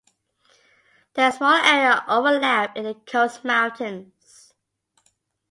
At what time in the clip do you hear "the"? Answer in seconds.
2.85-2.95